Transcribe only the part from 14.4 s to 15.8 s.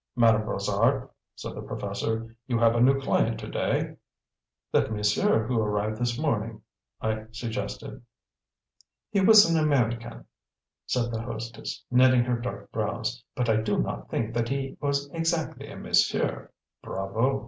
he was exactly a